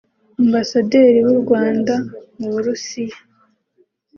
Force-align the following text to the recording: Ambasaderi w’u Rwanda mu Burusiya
Ambasaderi 0.43 1.19
w’u 1.27 1.37
Rwanda 1.41 1.93
mu 2.39 2.47
Burusiya 2.53 3.17